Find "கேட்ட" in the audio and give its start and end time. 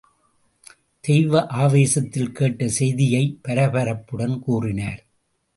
2.31-2.67